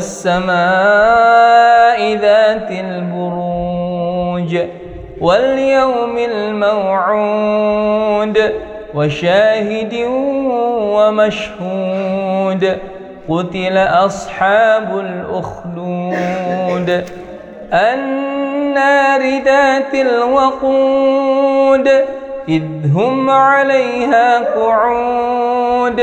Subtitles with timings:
[0.00, 0.56] والسماء
[2.16, 4.52] ذات البروج
[5.20, 7.58] واليوم الموعود
[8.94, 9.94] وشاهد
[10.96, 12.78] ومشهود
[13.28, 16.88] قتل أصحاب الأخدود
[17.72, 21.88] النار ذات الوقود
[22.48, 22.62] إذ
[22.94, 26.02] هم عليها قعود.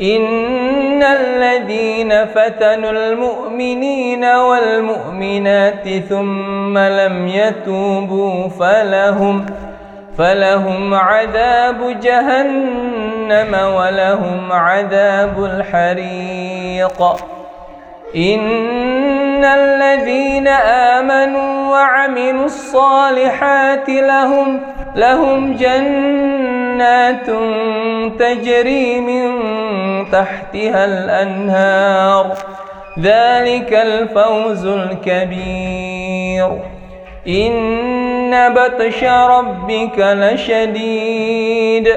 [0.00, 9.46] إن الذين فتنوا المؤمنين والمؤمنات ثم لم يتوبوا فلهم
[10.18, 17.02] فلهم عذاب جهنم ولهم عذاب الحريق
[18.16, 20.48] إن الذين
[20.98, 24.60] آمنوا وعملوا الصالحات لهم
[24.96, 27.28] لهم جنات
[28.10, 29.30] تجري من
[30.10, 32.36] تحتها الأنهار.
[33.00, 36.48] ذلك الفوز الكبير.
[37.28, 41.88] إن بطش ربك لشديد.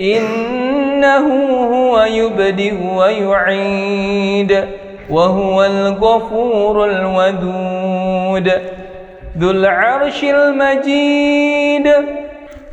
[0.00, 4.64] إنه هو يبدئ ويعيد.
[5.10, 8.52] وهو الغفور الودود.
[9.38, 11.92] ذو العرش المجيد.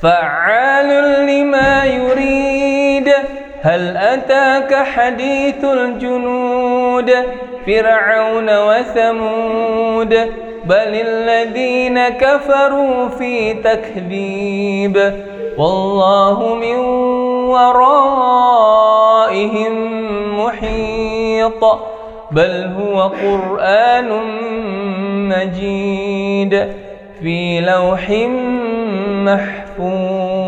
[0.02, 0.88] فعال
[1.28, 2.61] لما يريد.
[3.62, 7.12] هل أتاك حديث الجنود؟
[7.66, 10.13] فرعون وثمود
[10.66, 15.13] بل الذين كفروا في تكذيب
[15.57, 16.78] والله من
[17.50, 18.91] ورائهم
[20.39, 21.63] محيط
[22.31, 24.09] بل هو قرآن
[25.29, 26.68] مجيد
[27.22, 28.09] في لوح
[29.25, 30.41] محفوظ.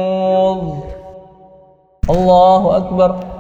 [2.09, 3.32] الله أكبر.